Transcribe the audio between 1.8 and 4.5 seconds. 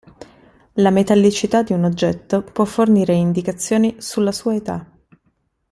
oggetto può fornire indicazioni sulla